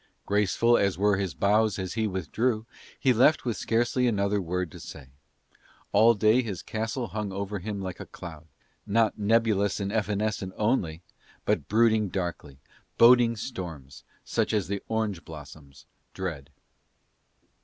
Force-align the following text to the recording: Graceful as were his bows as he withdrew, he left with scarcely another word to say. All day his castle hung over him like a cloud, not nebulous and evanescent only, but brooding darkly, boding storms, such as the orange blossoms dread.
Graceful 0.25 0.79
as 0.79 0.97
were 0.97 1.17
his 1.17 1.35
bows 1.35 1.77
as 1.77 1.93
he 1.93 2.07
withdrew, 2.07 2.65
he 2.99 3.13
left 3.13 3.45
with 3.45 3.55
scarcely 3.55 4.07
another 4.07 4.41
word 4.41 4.71
to 4.71 4.79
say. 4.79 5.09
All 5.91 6.15
day 6.15 6.41
his 6.41 6.63
castle 6.63 7.09
hung 7.09 7.31
over 7.31 7.59
him 7.59 7.79
like 7.83 7.99
a 7.99 8.07
cloud, 8.07 8.47
not 8.87 9.19
nebulous 9.19 9.79
and 9.79 9.93
evanescent 9.93 10.53
only, 10.57 11.03
but 11.45 11.67
brooding 11.67 12.09
darkly, 12.09 12.57
boding 12.97 13.35
storms, 13.35 14.03
such 14.25 14.53
as 14.53 14.67
the 14.67 14.81
orange 14.87 15.23
blossoms 15.23 15.85
dread. 16.15 16.49